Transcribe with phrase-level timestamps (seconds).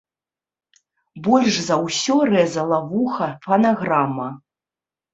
[1.27, 4.29] Больш за ўсё рэзала вуха фанаграма.